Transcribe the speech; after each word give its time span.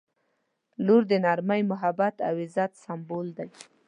•لور 0.85 1.03
د 1.11 1.13
نرمۍ، 1.25 1.61
محبت 1.71 2.15
او 2.27 2.33
عزت 2.43 2.71
سمبول 2.83 3.27
دی. 3.37 3.47